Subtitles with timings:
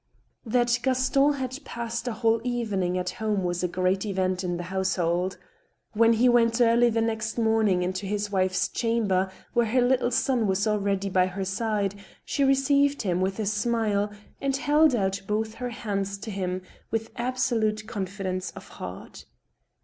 [0.47, 4.63] That Gaston had passed a whole evening at home was a great event in the
[4.73, 5.37] household.
[5.93, 10.47] When he went early the next morning into his wife's chamber, where her little son
[10.47, 11.93] was already by her side,
[12.25, 14.11] she received him with a smile,
[14.41, 19.25] and held out both her hands to him, with absolute confi dence of heart.